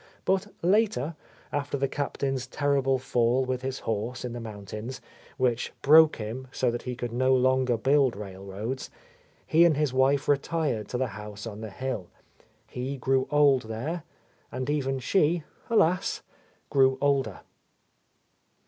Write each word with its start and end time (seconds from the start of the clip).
But 0.25 0.47
later, 0.63 1.13
after 1.51 1.77
the 1.77 1.87
Captain's 1.87 2.47
terrible 2.47 2.97
fall 2.97 3.45
with 3.45 3.61
his. 3.61 3.81
horse 3.81 4.25
in 4.25 4.33
the 4.33 4.39
mountains, 4.39 4.99
which 5.37 5.73
broke 5.83 6.15
him 6.15 6.47
so 6.51 6.71
that 6.71 6.81
he 6.81 6.95
could 6.95 7.11
no 7.13 7.35
longer 7.35 7.77
build 7.77 8.15
railroads, 8.15 8.89
he 9.45 9.63
and 9.63 9.77
his 9.77 9.93
wife 9.93 10.27
retired 10.27 10.87
to 10.87 10.97
the 10.97 11.05
house 11.09 11.45
on 11.45 11.61
the 11.61 11.69
hill. 11.69 12.07
He 12.65 12.97
grew 12.97 13.27
old 13.29 13.69
there,— 13.69 14.01
and 14.51 14.71
even 14.71 14.97
she, 14.97 15.43
alas! 15.69 16.23
grew 16.71 16.97
older. 16.99 17.41